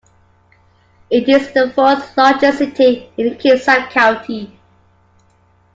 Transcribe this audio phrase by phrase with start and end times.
[1.11, 4.57] It is the fourth largest city in Kitsap County.